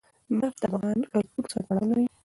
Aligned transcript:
نفت 0.37 0.57
د 0.61 0.63
افغان 0.69 0.99
کلتور 1.11 1.45
سره 1.51 1.63
تړاو 1.67 1.85
لري. 1.89 2.05